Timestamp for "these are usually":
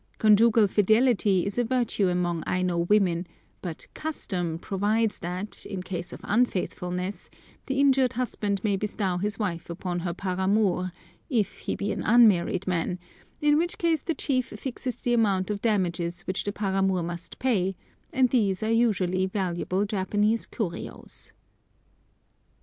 18.31-19.27